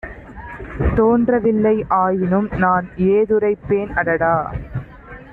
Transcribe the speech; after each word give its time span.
தோன்றவில்லை; 0.95 1.73
ஆயினும்நான் 1.89 2.87
ஏதுரைப்பேன் 3.09 3.93
அடடா! 3.93 4.35